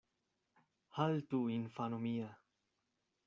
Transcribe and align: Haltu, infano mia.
Haltu, 0.95 1.41
infano 1.57 1.99
mia. 2.07 2.31